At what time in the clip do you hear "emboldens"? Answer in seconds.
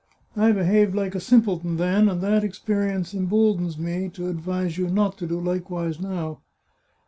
3.13-3.77